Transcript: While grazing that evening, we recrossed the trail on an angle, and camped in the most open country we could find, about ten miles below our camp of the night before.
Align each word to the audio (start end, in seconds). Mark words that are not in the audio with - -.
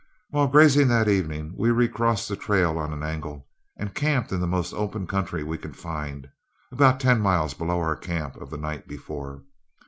While 0.31 0.47
grazing 0.47 0.87
that 0.87 1.07
evening, 1.07 1.53
we 1.55 1.69
recrossed 1.69 2.27
the 2.27 2.35
trail 2.35 2.79
on 2.79 2.91
an 2.91 3.03
angle, 3.03 3.45
and 3.77 3.93
camped 3.93 4.31
in 4.31 4.39
the 4.39 4.47
most 4.47 4.73
open 4.73 5.05
country 5.05 5.43
we 5.43 5.59
could 5.59 5.75
find, 5.77 6.27
about 6.71 6.99
ten 6.99 7.19
miles 7.21 7.53
below 7.53 7.77
our 7.79 7.95
camp 7.95 8.35
of 8.37 8.49
the 8.49 8.57
night 8.57 8.87
before. 8.87 9.43